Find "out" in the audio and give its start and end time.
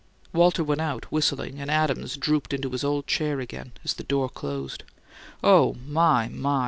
0.81-1.05